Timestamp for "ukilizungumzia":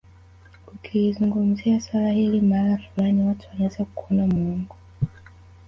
0.67-1.81